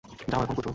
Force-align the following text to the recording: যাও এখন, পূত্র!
যাও 0.27 0.41
এখন, 0.43 0.55
পূত্র! 0.55 0.69